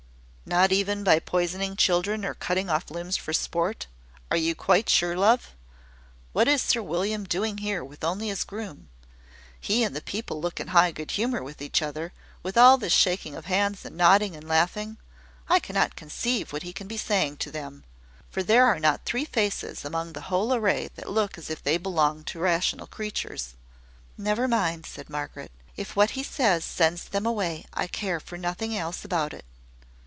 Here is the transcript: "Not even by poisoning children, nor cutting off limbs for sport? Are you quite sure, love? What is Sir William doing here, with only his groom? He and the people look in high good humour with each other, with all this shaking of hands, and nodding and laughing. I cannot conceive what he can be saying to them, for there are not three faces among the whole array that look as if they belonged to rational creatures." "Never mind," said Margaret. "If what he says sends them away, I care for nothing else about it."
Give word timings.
"Not 0.43 0.73
even 0.73 1.05
by 1.05 1.19
poisoning 1.19 1.77
children, 1.77 2.21
nor 2.21 2.33
cutting 2.33 2.69
off 2.69 2.91
limbs 2.91 3.15
for 3.15 3.31
sport? 3.31 3.87
Are 4.29 4.35
you 4.35 4.53
quite 4.53 4.89
sure, 4.89 5.15
love? 5.15 5.55
What 6.33 6.45
is 6.49 6.61
Sir 6.61 6.81
William 6.81 7.23
doing 7.23 7.59
here, 7.59 7.85
with 7.85 8.03
only 8.03 8.27
his 8.27 8.43
groom? 8.43 8.89
He 9.61 9.81
and 9.85 9.95
the 9.95 10.01
people 10.01 10.41
look 10.41 10.59
in 10.59 10.67
high 10.69 10.91
good 10.91 11.11
humour 11.11 11.41
with 11.41 11.61
each 11.61 11.81
other, 11.81 12.11
with 12.43 12.57
all 12.57 12.77
this 12.77 12.91
shaking 12.91 13.33
of 13.33 13.45
hands, 13.45 13.85
and 13.85 13.95
nodding 13.95 14.35
and 14.35 14.45
laughing. 14.45 14.97
I 15.47 15.61
cannot 15.61 15.95
conceive 15.95 16.51
what 16.51 16.63
he 16.63 16.73
can 16.73 16.87
be 16.89 16.97
saying 16.97 17.37
to 17.37 17.51
them, 17.51 17.85
for 18.29 18.43
there 18.43 18.65
are 18.65 18.77
not 18.79 19.05
three 19.05 19.25
faces 19.25 19.85
among 19.85 20.11
the 20.11 20.21
whole 20.27 20.53
array 20.53 20.89
that 20.95 21.09
look 21.09 21.37
as 21.37 21.49
if 21.49 21.63
they 21.63 21.77
belonged 21.77 22.27
to 22.27 22.39
rational 22.39 22.87
creatures." 22.87 23.55
"Never 24.17 24.49
mind," 24.49 24.85
said 24.85 25.09
Margaret. 25.09 25.51
"If 25.77 25.95
what 25.95 26.09
he 26.11 26.23
says 26.23 26.65
sends 26.65 27.05
them 27.05 27.25
away, 27.25 27.65
I 27.73 27.87
care 27.87 28.19
for 28.19 28.37
nothing 28.37 28.77
else 28.77 29.05
about 29.05 29.33
it." 29.33 29.45